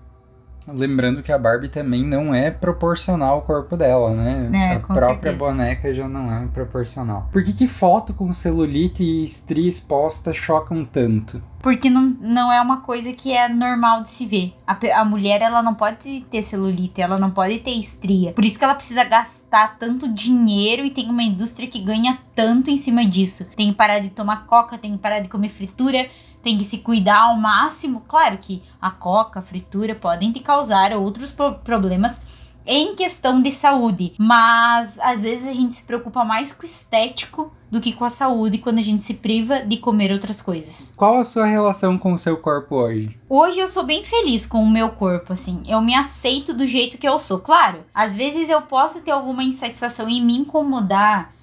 Lembrando 0.67 1.23
que 1.23 1.31
a 1.31 1.37
Barbie 1.37 1.69
também 1.69 2.03
não 2.03 2.33
é 2.33 2.51
proporcional 2.51 3.35
ao 3.35 3.41
corpo 3.41 3.77
dela, 3.77 4.13
né? 4.13 4.49
É, 4.53 4.75
a 4.75 4.79
própria 4.79 5.31
certeza. 5.31 5.37
boneca 5.37 5.93
já 5.93 6.07
não 6.07 6.31
é 6.31 6.47
proporcional. 6.47 7.29
Por 7.31 7.43
que, 7.43 7.53
que 7.53 7.67
foto 7.67 8.13
com 8.13 8.31
celulite 8.33 9.03
e 9.03 9.25
estria 9.25 9.69
exposta 9.69 10.33
chocam 10.33 10.83
tanto? 10.83 11.41
Porque 11.59 11.89
não, 11.89 12.15
não 12.21 12.51
é 12.51 12.61
uma 12.61 12.81
coisa 12.81 13.11
que 13.13 13.33
é 13.33 13.49
normal 13.49 14.03
de 14.03 14.09
se 14.09 14.25
ver. 14.25 14.53
A, 14.65 14.77
a 14.99 15.05
mulher, 15.05 15.41
ela 15.41 15.61
não 15.63 15.73
pode 15.73 16.25
ter 16.29 16.43
celulite, 16.43 17.01
ela 17.01 17.17
não 17.17 17.31
pode 17.31 17.59
ter 17.59 17.71
estria. 17.71 18.31
Por 18.33 18.45
isso 18.45 18.59
que 18.59 18.63
ela 18.63 18.75
precisa 18.75 19.03
gastar 19.03 19.77
tanto 19.77 20.07
dinheiro 20.07 20.85
e 20.85 20.91
tem 20.91 21.09
uma 21.09 21.23
indústria 21.23 21.67
que 21.67 21.79
ganha 21.79 22.19
tanto 22.35 22.69
em 22.69 22.77
cima 22.77 23.05
disso. 23.05 23.47
Tem 23.55 23.71
que 23.71 23.77
parar 23.77 23.99
de 23.99 24.09
tomar 24.09 24.45
coca, 24.45 24.77
tem 24.77 24.91
que 24.93 24.99
parar 24.99 25.19
de 25.19 25.27
comer 25.27 25.49
fritura, 25.49 26.07
tem 26.47 26.57
que 26.57 26.63
se 26.63 26.77
cuidar 26.77 27.23
ao 27.23 27.35
máximo. 27.35 28.05
Claro 28.07 28.37
que 28.37 28.63
a 28.81 28.89
coca, 28.89 29.39
a 29.39 29.43
fritura 29.43 29.93
podem 29.93 30.31
te 30.31 30.39
causar 30.39 30.93
outros 30.93 31.29
pro 31.29 31.55
problemas 31.55 32.21
em 32.65 32.95
questão 32.95 33.41
de 33.41 33.51
saúde, 33.51 34.13
mas 34.17 34.97
às 34.99 35.23
vezes 35.23 35.45
a 35.45 35.51
gente 35.51 35.75
se 35.75 35.83
preocupa 35.83 36.23
mais 36.23 36.53
com 36.53 36.63
o 36.63 36.65
estético 36.65 37.51
do 37.69 37.81
que 37.81 37.91
com 37.91 38.05
a 38.05 38.09
saúde 38.09 38.59
quando 38.59 38.79
a 38.79 38.81
gente 38.81 39.03
se 39.03 39.13
priva 39.13 39.59
de 39.59 39.75
comer 39.75 40.09
outras 40.09 40.41
coisas. 40.41 40.93
Qual 40.95 41.19
a 41.19 41.25
sua 41.25 41.45
relação 41.45 41.97
com 41.97 42.13
o 42.13 42.17
seu 42.17 42.37
corpo 42.37 42.75
hoje? 42.75 43.17
Hoje 43.29 43.59
eu 43.59 43.67
sou 43.67 43.83
bem 43.83 44.03
feliz 44.03 44.45
com 44.45 44.63
o 44.63 44.69
meu 44.69 44.89
corpo, 44.91 45.33
assim. 45.33 45.63
Eu 45.67 45.81
me 45.81 45.95
aceito 45.95 46.53
do 46.53 46.65
jeito 46.65 46.97
que 46.97 47.07
eu 47.07 47.19
sou. 47.19 47.39
Claro, 47.39 47.83
às 47.93 48.15
vezes 48.15 48.49
eu 48.49 48.61
posso 48.61 49.01
ter 49.01 49.11
alguma 49.11 49.43
insatisfação 49.43 50.09
e 50.09 50.21
me 50.21 50.37
incomodar. 50.37 51.33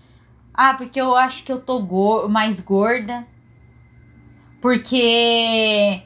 Ah, 0.55 0.73
porque 0.73 1.01
eu 1.01 1.15
acho 1.15 1.43
que 1.43 1.53
eu 1.53 1.61
tô 1.61 1.81
go 1.81 2.27
mais 2.29 2.61
gorda. 2.61 3.27
Porque 4.65 6.01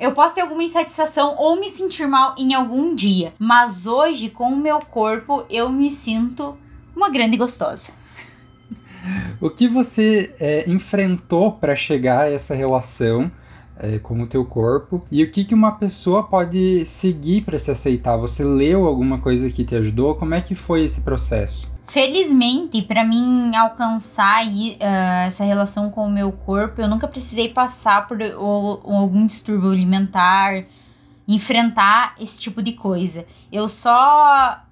eu 0.00 0.12
posso 0.12 0.34
ter 0.34 0.40
alguma 0.40 0.62
insatisfação 0.62 1.36
ou 1.36 1.60
me 1.60 1.68
sentir 1.68 2.08
mal 2.08 2.34
em 2.38 2.54
algum 2.54 2.94
dia, 2.94 3.34
mas 3.38 3.86
hoje, 3.86 4.30
com 4.30 4.44
o 4.44 4.56
meu 4.56 4.78
corpo, 4.78 5.44
eu 5.50 5.68
me 5.68 5.90
sinto 5.90 6.56
uma 6.96 7.10
grande 7.10 7.36
gostosa. 7.36 7.92
o 9.38 9.50
que 9.50 9.68
você 9.68 10.34
é, 10.40 10.64
enfrentou 10.66 11.52
para 11.52 11.76
chegar 11.76 12.20
a 12.20 12.30
essa 12.30 12.54
relação 12.54 13.30
é, 13.78 13.98
com 13.98 14.20
o 14.20 14.26
teu 14.26 14.44
corpo 14.44 15.04
e 15.10 15.22
o 15.22 15.30
que, 15.30 15.44
que 15.44 15.54
uma 15.54 15.72
pessoa 15.72 16.22
pode 16.22 16.84
seguir 16.86 17.42
para 17.42 17.58
se 17.58 17.70
aceitar? 17.70 18.16
Você 18.16 18.44
leu 18.44 18.86
alguma 18.86 19.18
coisa 19.18 19.50
que 19.50 19.64
te 19.64 19.74
ajudou? 19.74 20.14
Como 20.14 20.34
é 20.34 20.40
que 20.40 20.54
foi 20.54 20.84
esse 20.84 21.00
processo? 21.00 21.72
Felizmente, 21.84 22.80
para 22.82 23.04
mim 23.04 23.54
alcançar 23.56 24.46
uh, 24.46 25.26
essa 25.26 25.44
relação 25.44 25.90
com 25.90 26.06
o 26.06 26.10
meu 26.10 26.32
corpo, 26.32 26.80
eu 26.80 26.88
nunca 26.88 27.08
precisei 27.08 27.48
passar 27.48 28.06
por 28.06 28.20
ou, 28.20 28.80
ou 28.84 28.96
algum 28.96 29.26
distúrbio 29.26 29.70
alimentar, 29.70 30.64
enfrentar 31.26 32.14
esse 32.20 32.40
tipo 32.40 32.62
de 32.62 32.72
coisa. 32.72 33.26
Eu 33.50 33.68
só 33.68 34.62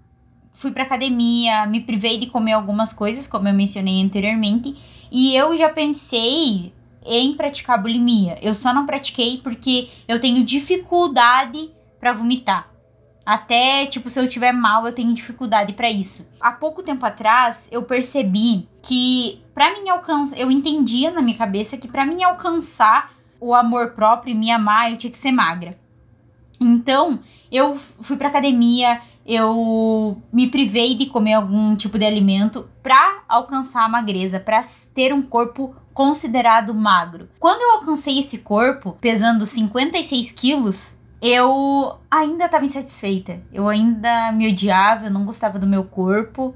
fui 0.54 0.71
para 0.71 0.85
academia, 0.85 1.66
me 1.66 1.80
privei 1.80 2.19
de 2.19 2.26
comer 2.26 2.52
algumas 2.52 2.92
coisas, 2.92 3.26
como 3.26 3.49
eu 3.49 3.54
mencionei 3.54 4.02
anteriormente, 4.02 4.76
e 5.11 5.35
eu 5.35 5.57
já 5.57 5.69
pensei 5.69 6.73
em 7.04 7.35
praticar 7.35 7.80
bulimia. 7.80 8.38
Eu 8.42 8.54
só 8.54 8.73
não 8.73 8.87
pratiquei 8.87 9.40
porque 9.42 9.88
eu 10.07 10.21
tenho 10.21 10.45
dificuldade 10.45 11.71
para 11.99 12.12
vomitar. 12.12 12.69
Até, 13.25 13.87
tipo, 13.87 14.11
se 14.11 14.19
eu 14.19 14.28
tiver 14.28 14.52
mal, 14.52 14.87
eu 14.87 14.95
tenho 14.95 15.14
dificuldade 15.14 15.73
para 15.75 15.90
isso. 15.90 16.26
Há 16.40 16.52
pouco 16.52 16.83
tempo 16.83 17.04
atrás, 17.04 17.69
eu 17.71 17.83
percebi 17.83 18.69
que 18.83 19.40
para 19.54 19.73
mim 19.75 19.88
alcançar, 19.88 20.38
eu 20.38 20.50
entendia 20.50 21.11
na 21.11 21.21
minha 21.21 21.37
cabeça 21.37 21.76
que 21.76 21.87
para 21.87 22.07
mim 22.07 22.23
alcançar 22.23 23.12
o 23.38 23.54
amor 23.54 23.90
próprio 23.90 24.33
e 24.33 24.35
me 24.35 24.50
amar, 24.50 24.90
eu 24.90 24.97
tinha 24.97 25.11
que 25.11 25.19
ser 25.19 25.33
magra. 25.33 25.78
Então, 26.61 27.21
eu 27.50 27.76
fui 28.00 28.16
pra 28.16 28.28
academia, 28.28 29.00
eu 29.25 30.21
me 30.33 30.49
privei 30.49 30.95
de 30.95 31.07
comer 31.07 31.35
algum 31.35 31.76
tipo 31.76 31.99
de 31.99 32.04
alimento 32.04 32.69
para 32.83 33.23
alcançar 33.28 33.85
a 33.85 33.88
magreza, 33.88 34.40
para 34.40 34.61
ter 34.95 35.12
um 35.12 35.23
corpo 35.23 35.75
considerado 36.00 36.75
magro. 36.75 37.28
Quando 37.38 37.61
eu 37.61 37.73
alcancei 37.73 38.19
esse 38.19 38.38
corpo, 38.38 38.97
pesando 39.02 39.45
56 39.45 40.33
quilos, 40.33 40.97
eu 41.21 41.99
ainda 42.11 42.47
estava 42.47 42.64
insatisfeita. 42.64 43.42
Eu 43.52 43.69
ainda 43.69 44.33
me 44.33 44.49
odiava, 44.49 45.04
eu 45.04 45.11
não 45.11 45.26
gostava 45.26 45.59
do 45.59 45.66
meu 45.66 45.85
corpo. 45.85 46.54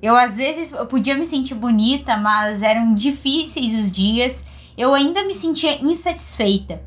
Eu 0.00 0.16
às 0.16 0.38
vezes 0.38 0.72
eu 0.72 0.86
podia 0.86 1.14
me 1.14 1.26
sentir 1.26 1.54
bonita, 1.54 2.16
mas 2.16 2.62
eram 2.62 2.94
difíceis 2.94 3.78
os 3.78 3.92
dias. 3.92 4.46
Eu 4.78 4.94
ainda 4.94 5.22
me 5.24 5.34
sentia 5.34 5.84
insatisfeita. 5.84 6.80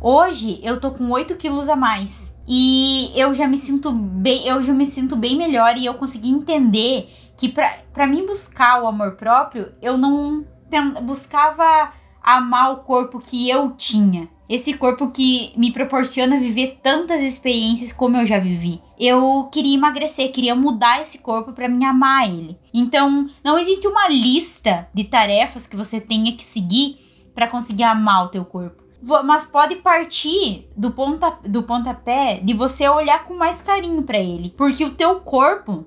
Hoje 0.00 0.60
eu 0.62 0.78
tô 0.78 0.92
com 0.92 1.10
8 1.10 1.34
quilos 1.34 1.68
a 1.68 1.74
mais 1.74 2.38
e 2.46 3.10
eu 3.16 3.34
já 3.34 3.48
me 3.48 3.56
sinto 3.56 3.90
bem, 3.90 4.46
eu 4.46 4.62
já 4.62 4.72
me 4.72 4.86
sinto 4.86 5.16
bem 5.16 5.36
melhor 5.36 5.76
e 5.76 5.84
eu 5.84 5.94
consegui 5.94 6.30
entender 6.30 7.12
que 7.36 7.48
para 7.48 8.06
mim 8.06 8.24
buscar 8.24 8.80
o 8.80 8.86
amor 8.86 9.16
próprio, 9.16 9.72
eu 9.82 9.98
não 9.98 10.44
buscava 10.82 11.92
amar 12.22 12.72
o 12.72 12.76
corpo 12.78 13.18
que 13.18 13.48
eu 13.48 13.72
tinha. 13.72 14.28
Esse 14.48 14.74
corpo 14.74 15.10
que 15.10 15.52
me 15.56 15.72
proporciona 15.72 16.38
viver 16.38 16.78
tantas 16.82 17.22
experiências 17.22 17.92
como 17.92 18.16
eu 18.16 18.26
já 18.26 18.38
vivi. 18.38 18.80
Eu 18.98 19.48
queria 19.50 19.74
emagrecer, 19.74 20.32
queria 20.32 20.54
mudar 20.54 21.00
esse 21.00 21.18
corpo 21.18 21.52
para 21.52 21.68
me 21.68 21.84
amar 21.84 22.28
ele. 22.28 22.58
Então, 22.72 23.28
não 23.42 23.58
existe 23.58 23.86
uma 23.86 24.08
lista 24.08 24.88
de 24.92 25.04
tarefas 25.04 25.66
que 25.66 25.76
você 25.76 26.00
tenha 26.00 26.36
que 26.36 26.44
seguir 26.44 26.98
para 27.34 27.48
conseguir 27.48 27.84
amar 27.84 28.26
o 28.26 28.28
teu 28.28 28.44
corpo. 28.44 28.82
Mas 29.24 29.44
pode 29.44 29.76
partir 29.76 30.68
do, 30.76 30.90
ponta, 30.90 31.38
do 31.46 31.62
pontapé 31.62 32.40
de 32.42 32.54
você 32.54 32.88
olhar 32.88 33.24
com 33.24 33.34
mais 33.34 33.60
carinho 33.60 34.02
para 34.02 34.18
ele. 34.18 34.54
Porque 34.56 34.84
o 34.84 34.94
teu 34.94 35.20
corpo 35.20 35.86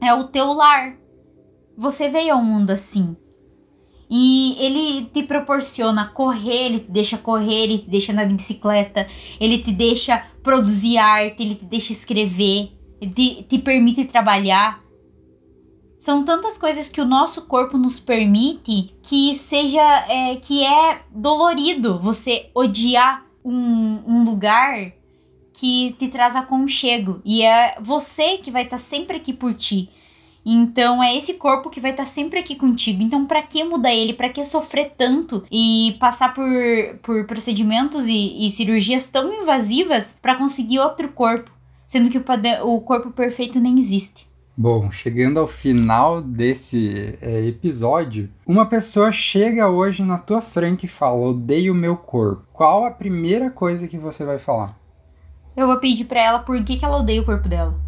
é 0.00 0.14
o 0.14 0.28
teu 0.28 0.52
lar. 0.52 0.96
Você 1.76 2.08
veio 2.08 2.34
ao 2.34 2.42
mundo 2.42 2.70
assim. 2.70 3.16
E 4.10 4.56
ele 4.58 5.06
te 5.12 5.22
proporciona 5.22 6.08
correr, 6.08 6.66
ele 6.66 6.80
te 6.80 6.90
deixa 6.90 7.18
correr, 7.18 7.64
ele 7.64 7.78
te 7.78 7.90
deixa 7.90 8.12
andar 8.12 8.26
de 8.26 8.34
bicicleta, 8.34 9.06
ele 9.38 9.58
te 9.58 9.70
deixa 9.70 10.24
produzir 10.42 10.96
arte, 10.96 11.42
ele 11.42 11.54
te 11.54 11.66
deixa 11.66 11.92
escrever, 11.92 12.72
ele 13.00 13.12
te, 13.12 13.42
te 13.42 13.58
permite 13.58 14.04
trabalhar. 14.06 14.82
São 15.98 16.24
tantas 16.24 16.56
coisas 16.56 16.88
que 16.88 17.00
o 17.00 17.04
nosso 17.04 17.42
corpo 17.46 17.76
nos 17.76 17.98
permite 17.98 18.94
que 19.02 19.34
seja 19.34 19.82
é, 20.08 20.36
que 20.36 20.64
é 20.64 21.02
dolorido 21.10 21.98
você 21.98 22.50
odiar 22.54 23.26
um, 23.44 24.02
um 24.06 24.24
lugar 24.24 24.92
que 25.52 25.96
te 25.98 26.06
traz 26.08 26.36
aconchego. 26.36 27.20
E 27.24 27.42
é 27.42 27.76
você 27.80 28.38
que 28.38 28.50
vai 28.50 28.62
estar 28.62 28.76
tá 28.76 28.82
sempre 28.82 29.16
aqui 29.16 29.32
por 29.32 29.52
ti. 29.54 29.90
Então 30.50 31.02
é 31.02 31.14
esse 31.14 31.34
corpo 31.34 31.68
que 31.68 31.80
vai 31.80 31.90
estar 31.90 32.04
tá 32.04 32.08
sempre 32.08 32.38
aqui 32.38 32.54
contigo. 32.54 33.02
Então 33.02 33.26
para 33.26 33.42
que 33.42 33.62
mudar 33.62 33.92
ele? 33.92 34.14
Para 34.14 34.30
que 34.30 34.42
sofrer 34.42 34.92
tanto 34.96 35.44
e 35.52 35.96
passar 36.00 36.32
por, 36.32 36.48
por 37.02 37.26
procedimentos 37.26 38.08
e, 38.08 38.46
e 38.46 38.50
cirurgias 38.50 39.10
tão 39.10 39.42
invasivas 39.42 40.16
para 40.22 40.36
conseguir 40.36 40.78
outro 40.78 41.10
corpo, 41.10 41.50
sendo 41.84 42.08
que 42.08 42.16
o, 42.16 42.22
o 42.64 42.80
corpo 42.80 43.10
perfeito 43.10 43.60
nem 43.60 43.78
existe? 43.78 44.26
Bom, 44.56 44.90
chegando 44.90 45.38
ao 45.38 45.46
final 45.46 46.20
desse 46.20 47.16
é, 47.22 47.46
episódio, 47.46 48.28
uma 48.46 48.66
pessoa 48.66 49.12
chega 49.12 49.68
hoje 49.68 50.02
na 50.02 50.18
tua 50.18 50.40
frente 50.40 50.86
e 50.86 50.88
fala: 50.88 51.28
Odeio 51.28 51.74
meu 51.74 51.96
corpo. 51.96 52.42
Qual 52.52 52.84
a 52.84 52.90
primeira 52.90 53.50
coisa 53.50 53.86
que 53.86 53.98
você 53.98 54.24
vai 54.24 54.38
falar? 54.38 54.76
Eu 55.56 55.66
vou 55.66 55.78
pedir 55.78 56.06
para 56.06 56.22
ela 56.22 56.38
por 56.40 56.60
que, 56.64 56.76
que 56.76 56.84
ela 56.84 56.98
odeia 56.98 57.20
o 57.20 57.24
corpo 57.24 57.48
dela. 57.48 57.87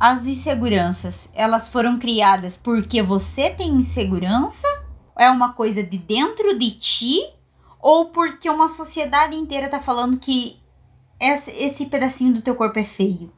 As 0.00 0.24
inseguranças, 0.24 1.30
elas 1.34 1.68
foram 1.68 1.98
criadas 1.98 2.56
porque 2.56 3.02
você 3.02 3.50
tem 3.50 3.68
insegurança? 3.68 4.66
É 5.14 5.28
uma 5.28 5.52
coisa 5.52 5.82
de 5.82 5.98
dentro 5.98 6.58
de 6.58 6.70
ti? 6.70 7.20
Ou 7.78 8.06
porque 8.06 8.48
uma 8.48 8.66
sociedade 8.66 9.36
inteira 9.36 9.68
tá 9.68 9.78
falando 9.78 10.18
que 10.18 10.56
esse, 11.20 11.84
pedacinho 11.84 12.32
do 12.32 12.40
teu 12.40 12.54
corpo 12.54 12.78
é 12.78 12.84
feio? 12.84 13.30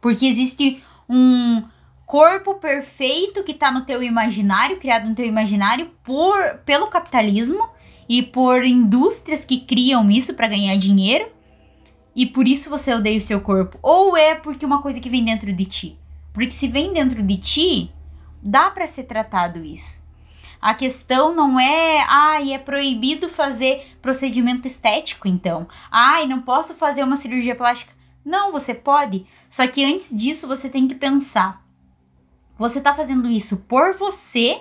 Porque 0.00 0.24
existe 0.24 0.82
um 1.06 1.62
corpo 2.06 2.54
perfeito 2.54 3.44
que 3.44 3.52
tá 3.52 3.70
no 3.70 3.84
teu 3.84 4.02
imaginário, 4.02 4.78
criado 4.78 5.06
no 5.06 5.14
teu 5.14 5.26
imaginário 5.26 5.90
por 6.02 6.60
pelo 6.64 6.86
capitalismo 6.86 7.68
e 8.08 8.22
por 8.22 8.64
indústrias 8.64 9.44
que 9.44 9.60
criam 9.60 10.10
isso 10.10 10.32
para 10.32 10.48
ganhar 10.48 10.78
dinheiro 10.78 11.28
e 12.14 12.26
por 12.26 12.46
isso 12.46 12.68
você 12.68 12.92
odeia 12.92 13.18
o 13.18 13.22
seu 13.22 13.40
corpo. 13.40 13.78
Ou 13.82 14.16
é 14.16 14.34
porque 14.34 14.66
uma 14.66 14.82
coisa 14.82 15.00
que 15.00 15.10
vem 15.10 15.24
dentro 15.24 15.52
de 15.52 15.64
ti. 15.64 15.98
Porque 16.32 16.52
se 16.52 16.68
vem 16.68 16.92
dentro 16.92 17.22
de 17.22 17.36
ti, 17.36 17.92
dá 18.42 18.70
para 18.70 18.86
ser 18.86 19.04
tratado 19.04 19.64
isso. 19.64 20.04
A 20.60 20.74
questão 20.74 21.34
não 21.34 21.58
é, 21.58 22.04
ai, 22.06 22.52
é 22.52 22.58
proibido 22.58 23.28
fazer 23.28 23.96
procedimento 24.02 24.66
estético, 24.66 25.26
então. 25.26 25.66
Ai, 25.90 26.26
não 26.26 26.42
posso 26.42 26.74
fazer 26.74 27.02
uma 27.02 27.16
cirurgia 27.16 27.54
plástica. 27.54 27.94
Não, 28.24 28.52
você 28.52 28.74
pode. 28.74 29.26
Só 29.48 29.66
que 29.66 29.82
antes 29.82 30.16
disso, 30.16 30.46
você 30.46 30.68
tem 30.68 30.86
que 30.86 30.94
pensar: 30.94 31.64
você 32.58 32.80
tá 32.80 32.92
fazendo 32.92 33.28
isso 33.28 33.56
por 33.68 33.94
você 33.94 34.60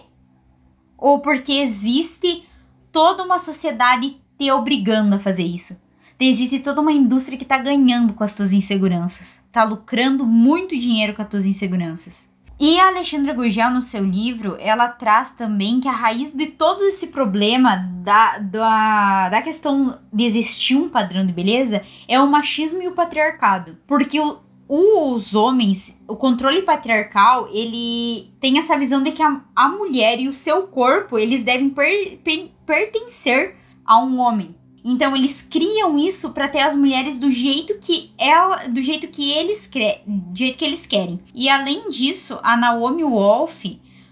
ou 0.97 1.19
porque 1.19 1.53
existe 1.53 2.47
toda 2.91 3.23
uma 3.23 3.37
sociedade 3.37 4.21
te 4.37 4.49
obrigando 4.51 5.15
a 5.15 5.19
fazer 5.19 5.43
isso? 5.43 5.77
Existe 6.25 6.59
toda 6.59 6.81
uma 6.81 6.91
indústria 6.91 7.37
que 7.37 7.45
está 7.45 7.57
ganhando 7.57 8.13
com 8.13 8.23
as 8.23 8.35
tuas 8.35 8.51
inseguranças, 8.51 9.41
está 9.47 9.63
lucrando 9.63 10.25
muito 10.25 10.77
dinheiro 10.77 11.13
com 11.13 11.21
as 11.21 11.29
tuas 11.29 11.45
inseguranças. 11.45 12.29
E 12.59 12.77
a 12.77 12.87
Alexandra 12.87 13.33
Gurgel, 13.33 13.71
no 13.71 13.79
seu 13.79 14.03
livro, 14.03 14.57
ela 14.59 14.89
traz 14.89 15.31
também 15.31 15.79
que 15.79 15.87
a 15.87 15.93
raiz 15.93 16.33
de 16.33 16.47
todo 16.47 16.83
esse 16.83 17.07
problema 17.07 17.77
da, 18.03 18.37
da, 18.37 19.29
da 19.29 19.41
questão 19.41 19.97
de 20.11 20.25
existir 20.25 20.75
um 20.75 20.89
padrão 20.89 21.25
de 21.25 21.31
beleza 21.31 21.81
é 22.05 22.19
o 22.19 22.27
machismo 22.27 22.83
e 22.83 22.87
o 22.89 22.91
patriarcado. 22.91 23.77
Porque 23.87 24.19
o, 24.19 24.39
os 24.67 25.35
homens, 25.35 25.97
o 26.05 26.17
controle 26.17 26.61
patriarcal, 26.63 27.47
ele 27.53 28.29
tem 28.41 28.59
essa 28.59 28.77
visão 28.77 29.01
de 29.01 29.13
que 29.13 29.23
a, 29.23 29.39
a 29.55 29.69
mulher 29.69 30.19
e 30.19 30.27
o 30.27 30.33
seu 30.33 30.63
corpo, 30.63 31.17
eles 31.17 31.45
devem 31.45 31.69
per, 31.69 32.17
per, 32.17 32.51
pertencer 32.65 33.55
a 33.85 34.03
um 34.03 34.19
homem 34.19 34.53
Então 34.83 35.15
eles 35.15 35.41
criam 35.41 35.97
isso 35.97 36.31
para 36.31 36.47
ter 36.47 36.59
as 36.59 36.75
mulheres 36.75 37.19
do 37.19 37.31
jeito 37.31 37.77
que 37.79 38.11
ela, 38.17 38.67
do 38.67 38.81
jeito 38.81 39.07
que 39.07 39.31
eles 39.31 39.69
do 40.05 40.37
jeito 40.37 40.57
que 40.57 40.65
eles 40.65 40.85
querem. 40.85 41.19
E 41.33 41.49
além 41.49 41.89
disso, 41.89 42.39
a 42.41 42.55
Naomi 42.55 43.03
Wolf 43.03 43.65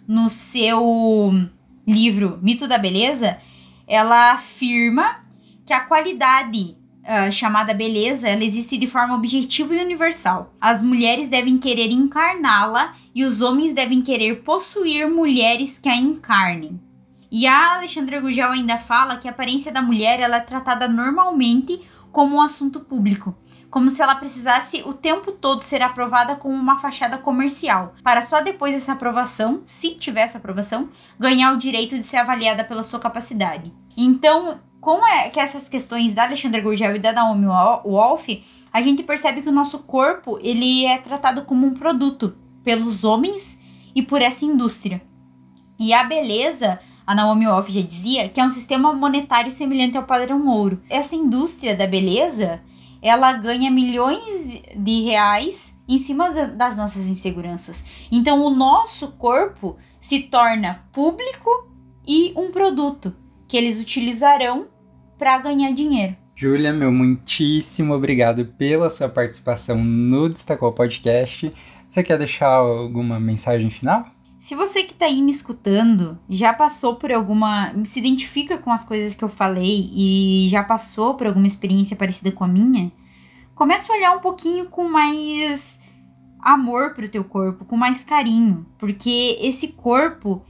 no 0.08 0.30
seu 0.30 1.32
livro 1.86 2.40
Mito 2.42 2.68
da 2.68 2.78
Beleza, 2.78 3.40
ela 3.88 4.34
afirma 4.34 5.24
que 5.66 5.74
a 5.74 5.82
qualidade 5.82 6.78
uh, 7.04 7.32
chamada 7.32 7.74
beleza, 7.74 8.28
ela 8.28 8.44
existe 8.44 8.78
de 8.78 8.88
forma 8.88 9.16
objetiva 9.16 9.74
e 9.76 9.84
universal. 9.84 10.54
As 10.60 10.82
mulheres 10.82 11.30
devem 11.30 11.58
querer 11.58 11.92
encarná-la 11.92 12.96
e 13.16 13.24
os 13.24 13.42
homens 13.42 13.74
devem 13.74 14.02
querer 14.02 14.44
possuir 14.44 15.10
mulheres 15.10 15.78
que 15.78 15.90
a 15.90 15.96
encarnem. 15.96 16.80
E 17.32 17.46
a 17.46 17.76
Alexandra 17.76 18.20
Gugel 18.22 18.52
ainda 18.52 18.78
fala 18.78 19.18
que 19.18 19.28
a 19.28 19.32
aparência 19.32 19.72
da 19.72 19.82
mulher 19.82 20.20
ela 20.20 20.38
é 20.38 20.42
tratada 20.42 20.88
normalmente 20.88 21.82
como 22.12 22.38
um 22.38 22.42
assunto 22.42 22.80
público, 22.80 23.36
como 23.70 23.90
se 23.90 24.02
ela 24.02 24.16
precisasse 24.16 24.82
o 24.86 24.94
tempo 24.94 25.32
todo 25.32 25.62
ser 25.62 25.82
aprovada 25.82 26.36
como 26.36 26.56
uma 26.56 26.80
fachada 26.80 27.18
comercial, 27.18 27.94
para 28.02 28.24
só 28.24 28.42
depois 28.42 28.74
dessa 28.74 28.94
aprovação, 28.94 29.62
se 29.66 29.96
tiver 29.96 30.22
essa 30.22 30.38
aprovação, 30.38 30.90
ganhar 31.20 31.54
o 31.54 31.58
direito 31.58 31.96
de 31.96 32.04
ser 32.04 32.18
avaliada 32.18 32.64
pela 32.64 32.84
sua 32.84 33.00
capacidade. 33.00 33.74
Então, 33.96 34.60
com 34.80 35.06
é, 35.06 35.30
que 35.30 35.40
essas 35.40 35.68
questões 35.68 36.14
da 36.14 36.24
Alexandra 36.24 36.62
Gurgel 36.62 36.96
e 36.96 37.00
da 37.00 37.12
Naomi 37.12 37.46
Wolf, 37.84 38.30
a 38.72 38.82
gente 38.82 39.04
percebe 39.04 39.42
que 39.42 39.50
o 39.50 39.54
nosso 39.54 39.80
corpo 39.80 40.40
ele 40.42 40.86
é 40.86 40.98
tratado 40.98 41.44
como 41.44 41.68
um 41.68 41.74
produto 41.74 42.36
pelos 42.64 43.04
homens 43.04 43.62
e 43.94 44.02
por 44.02 44.22
essa 44.22 44.46
indústria. 44.46 45.02
E 45.80 45.94
a 45.94 46.04
beleza 46.04 46.80
a 47.08 47.16
Naomi 47.16 47.48
Wolf 47.48 47.70
já 47.70 47.82
dizia 47.82 48.28
que 48.28 48.38
é 48.38 48.44
um 48.44 48.50
sistema 48.50 48.94
monetário 48.94 49.50
semelhante 49.50 49.98
ao 49.98 50.04
padrão 50.04 50.46
ouro. 50.46 50.82
Essa 50.90 51.16
indústria 51.16 51.74
da 51.74 51.88
beleza, 51.88 52.60
ela 53.02 53.32
ganha 53.32 53.72
milhões 53.72 54.62
de 54.76 55.04
reais 55.04 55.82
em 55.88 55.98
cima 55.98 56.30
das 56.48 56.78
nossas 56.78 57.08
inseguranças. 57.08 57.86
Então 58.12 58.44
o 58.44 58.50
nosso 58.50 59.14
corpo 59.14 59.78
se 60.02 60.24
torna 60.24 60.86
público 60.92 61.50
e 62.06 62.34
um 62.36 62.52
produto 62.52 63.16
que 63.48 63.56
eles 63.56 63.80
utilizarão 63.80 64.68
para 65.18 65.38
ganhar 65.38 65.72
dinheiro. 65.72 66.14
Júlia, 66.36 66.74
meu 66.74 66.92
muitíssimo 66.92 67.94
obrigado 67.94 68.46
pela 68.46 68.90
sua 68.90 69.08
participação 69.08 69.82
no 69.82 70.28
Destacou 70.28 70.74
Podcast. 70.74 71.54
Você 71.88 72.04
quer 72.04 72.18
deixar 72.18 72.50
alguma 72.50 73.18
mensagem 73.18 73.70
final? 73.70 74.17
Se 74.40 74.54
você 74.54 74.84
que 74.84 74.94
está 74.94 75.06
aí 75.06 75.22
me 75.22 75.32
escutando 75.32 76.18
já 76.30 76.54
passou 76.54 76.96
por 76.96 77.12
alguma. 77.12 77.74
se 77.86 78.00
identifica 78.00 78.58
com 78.58 78.72
as 78.72 78.84
coisas 78.84 79.16
que 79.16 79.24
eu 79.24 79.30
falei 79.30 79.90
e 79.92 80.48
já 80.50 80.64
passou 80.64 81.16
por 81.16 81.28
alguma 81.28 81.48
experiência 81.48 81.98
parecida 81.98 82.32
com 82.32 82.44
a 82.44 82.48
minha, 82.48 82.92
comece 83.56 83.92
a 83.92 83.96
olhar 83.96 84.16
um 84.16 84.20
pouquinho 84.20 84.66
com 84.66 84.88
mais 84.88 85.82
amor 86.40 86.94
pro 86.94 87.10
teu 87.10 87.24
corpo, 87.24 87.66
com 87.66 87.76
mais 87.76 88.04
carinho, 88.04 88.66
porque 88.78 89.38
esse 89.42 89.70
corpo 89.70 90.46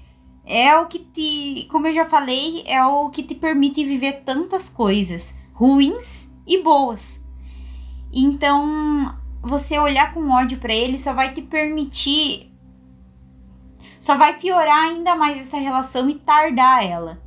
é 0.46 0.78
o 0.78 0.86
que 0.86 1.00
te, 1.00 1.68
como 1.72 1.88
eu 1.88 1.94
já 1.94 2.06
falei, 2.06 2.64
é 2.66 2.84
o 2.86 3.10
que 3.10 3.24
te 3.24 3.36
permite 3.36 3.84
viver 3.84 4.24
tantas 4.24 4.70
coisas 4.70 5.40
ruins 5.54 6.30
e 6.46 6.62
boas. 6.62 7.26
Então, 8.14 9.18
você 9.42 9.80
olhar 9.80 10.14
com 10.14 10.30
ódio 10.30 10.58
para 10.58 10.74
ele 10.74 10.98
só 10.98 11.14
vai 11.14 11.34
te 11.34 11.42
permitir 11.42 12.47
só 14.08 14.16
vai 14.16 14.38
piorar 14.38 14.86
ainda 14.86 15.18
mais 15.18 15.38
essa 15.38 15.58
relação 15.58 16.10
e 16.10 16.16
tardar 16.16 16.82
ela. 16.82 17.22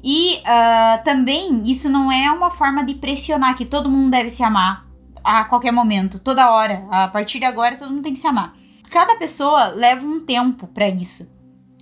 E 0.00 0.36
uh, 0.36 1.02
também 1.02 1.68
isso 1.68 1.88
não 1.88 2.12
é 2.12 2.30
uma 2.30 2.52
forma 2.52 2.84
de 2.84 2.94
pressionar 2.94 3.56
que 3.56 3.64
todo 3.64 3.90
mundo 3.90 4.12
deve 4.12 4.28
se 4.28 4.44
amar 4.44 4.86
a 5.24 5.44
qualquer 5.44 5.72
momento, 5.72 6.20
toda 6.20 6.52
hora. 6.52 6.86
A 6.88 7.08
partir 7.08 7.40
de 7.40 7.44
agora 7.44 7.76
todo 7.76 7.90
mundo 7.90 8.04
tem 8.04 8.12
que 8.12 8.20
se 8.20 8.28
amar. 8.28 8.54
Cada 8.90 9.16
pessoa 9.16 9.68
leva 9.68 10.06
um 10.06 10.24
tempo 10.24 10.68
para 10.68 10.88
isso. 10.88 11.28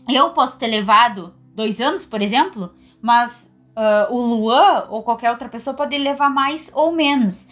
Eu 0.09 0.31
posso 0.31 0.59
ter 0.59 0.69
levado 0.69 1.35
dois 1.55 1.79
anos, 1.79 2.07
por 2.07 2.23
exemplo, 2.23 2.73
mas 3.03 3.55
uh, 3.77 4.15
o 4.15 4.19
Luan 4.19 4.87
ou 4.89 5.03
qualquer 5.03 5.31
outra 5.31 5.49
pessoa 5.51 5.77
pode 5.77 5.99
levar 5.99 6.31
mais 6.31 6.71
ou 6.73 6.91
menos 6.93 7.51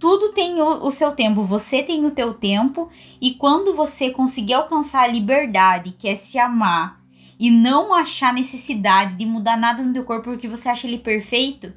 tudo 0.00 0.32
tem 0.32 0.60
o, 0.62 0.86
o, 0.86 0.90
seu 0.90 1.12
tempo, 1.12 1.44
você 1.44 1.82
tem 1.82 2.06
o 2.06 2.10
teu 2.10 2.32
tempo, 2.32 2.88
e 3.20 3.34
quando 3.34 3.74
você 3.74 4.10
conseguir 4.10 4.54
alcançar 4.54 5.02
a 5.02 5.06
liberdade, 5.06 5.94
que 5.96 6.08
é 6.08 6.16
se 6.16 6.38
amar, 6.38 6.98
e 7.38 7.50
não 7.50 7.94
achar 7.94 8.32
necessidade 8.32 9.16
de 9.16 9.26
mudar 9.26 9.58
nada 9.58 9.82
no 9.82 9.92
teu 9.92 10.02
corpo 10.02 10.30
porque 10.30 10.48
você 10.48 10.70
acha 10.70 10.86
ele 10.86 10.98
perfeito, 10.98 11.72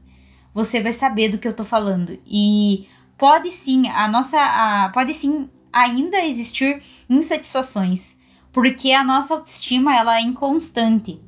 você 0.54 0.82
vai 0.82 0.94
saber 0.94 1.30
do 1.30 1.38
que 1.38 1.48
eu 1.48 1.54
tô 1.54 1.66
falando. 1.66 2.18
E 2.26 2.88
pode 3.18 3.52
sim, 3.52 3.88
a 3.88 4.08
nossa. 4.08 4.40
A, 4.40 4.90
pode 4.94 5.14
sim 5.14 5.50
ainda 5.72 6.24
existir 6.24 6.82
insatisfações. 7.10 8.20
Porque 8.52 8.92
a 8.92 9.04
nossa 9.04 9.34
autoestima 9.34 9.98
ela 9.98 10.18
é 10.18 10.22
inconstante. 10.22 11.20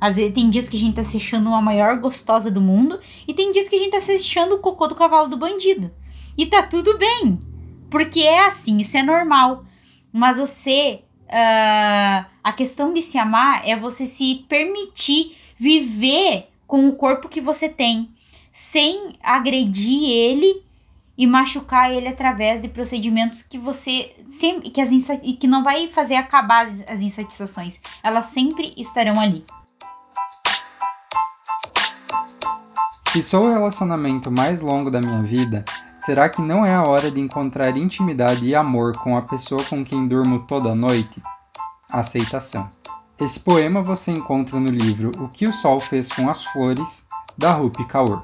Às 0.00 0.16
vezes 0.16 0.34
tem 0.34 0.48
dias 0.48 0.68
que 0.68 0.76
a 0.76 0.80
gente 0.80 0.96
tá 0.96 1.02
se 1.02 1.16
achando 1.16 1.50
a 1.54 1.62
maior 1.62 1.96
gostosa 1.98 2.50
do 2.50 2.60
mundo, 2.60 2.98
e 3.28 3.32
tem 3.32 3.52
dias 3.52 3.68
que 3.68 3.76
a 3.76 3.78
gente 3.78 3.92
tá 3.92 4.00
se 4.00 4.12
achando 4.12 4.56
o 4.56 4.58
cocô 4.58 4.88
do 4.88 4.94
cavalo 4.94 5.28
do 5.28 5.36
bandido. 5.36 5.92
E 6.36 6.46
tá 6.46 6.62
tudo 6.62 6.96
bem, 6.98 7.38
porque 7.90 8.20
é 8.20 8.46
assim, 8.46 8.78
isso 8.78 8.96
é 8.96 9.02
normal. 9.02 9.64
Mas 10.12 10.38
você, 10.38 11.02
uh, 11.24 12.26
a 12.42 12.52
questão 12.52 12.92
de 12.92 13.02
se 13.02 13.18
amar 13.18 13.66
é 13.68 13.76
você 13.76 14.06
se 14.06 14.44
permitir 14.48 15.36
viver 15.56 16.48
com 16.66 16.88
o 16.88 16.96
corpo 16.96 17.28
que 17.28 17.40
você 17.40 17.68
tem, 17.68 18.10
sem 18.50 19.14
agredir 19.22 20.10
ele 20.10 20.62
e 21.16 21.26
machucar 21.26 21.92
ele 21.92 22.08
através 22.08 22.60
de 22.60 22.68
procedimentos 22.68 23.42
que 23.42 23.58
você 23.58 24.14
sempre 24.26 24.70
que 24.70 24.80
as 24.80 24.90
que 25.38 25.46
não 25.46 25.62
vai 25.62 25.86
fazer 25.88 26.16
acabar 26.16 26.64
as, 26.64 26.82
as 26.88 27.00
insatisfações. 27.00 27.80
Elas 28.02 28.26
sempre 28.26 28.72
estarão 28.76 29.20
ali. 29.20 29.44
Se 33.12 33.22
sou 33.22 33.44
o 33.44 33.52
relacionamento 33.52 34.30
mais 34.30 34.62
longo 34.62 34.90
da 34.90 34.98
minha 34.98 35.22
vida, 35.22 35.64
Será 36.04 36.28
que 36.28 36.42
não 36.42 36.66
é 36.66 36.74
a 36.74 36.82
hora 36.82 37.12
de 37.12 37.20
encontrar 37.20 37.76
intimidade 37.76 38.44
e 38.44 38.56
amor 38.56 38.92
com 38.96 39.16
a 39.16 39.22
pessoa 39.22 39.62
com 39.62 39.84
quem 39.84 40.08
durmo 40.08 40.44
toda 40.48 40.74
noite? 40.74 41.22
Aceitação. 41.92 42.68
Esse 43.20 43.38
poema 43.38 43.82
você 43.82 44.10
encontra 44.10 44.58
no 44.58 44.68
livro 44.68 45.12
O 45.22 45.28
que 45.28 45.46
o 45.46 45.52
Sol 45.52 45.78
fez 45.78 46.10
com 46.10 46.28
as 46.28 46.42
Flores, 46.44 47.04
da 47.38 47.52
Rupi 47.52 47.86
Kaur. 47.86 48.20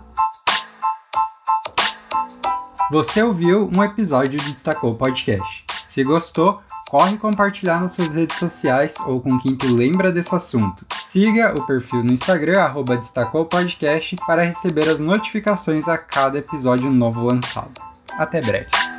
Você 2.91 3.23
ouviu 3.23 3.71
um 3.73 3.85
episódio 3.85 4.41
de 4.41 4.51
Destacou 4.51 4.97
Podcast. 4.97 5.67
Se 5.88 6.05
gostou, 6.05 6.61
corre 6.88 7.16
compartilhar 7.16 7.81
nas 7.81 7.92
suas 7.92 8.12
redes 8.12 8.37
sociais 8.37 8.94
ou 9.07 9.20
com 9.20 9.38
quem 9.40 9.57
tu 9.57 9.74
lembra 9.74 10.12
desse 10.12 10.35
assunto. 10.35 10.87
Siga 10.94 11.55
o 11.59 11.66
perfil 11.66 12.05
no 12.05 12.12
Instagram, 12.12 12.61
arroba 12.61 12.94
para 14.27 14.44
receber 14.44 14.88
as 14.88 15.01
notificações 15.01 15.88
a 15.88 15.96
cada 15.96 16.38
episódio 16.38 16.90
novo 16.90 17.24
lançado. 17.24 17.81
Até 18.18 18.42
breve. 18.42 18.97